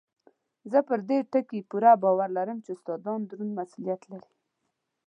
[0.71, 4.33] زه پر دې ټکي پوره باور لرم چې استادان دروند مسؤلیت لري.